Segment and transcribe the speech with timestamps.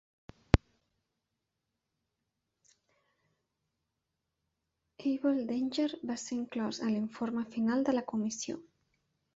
[5.11, 8.61] Able Danger va ser inclòs a l'informe final de la Comissió.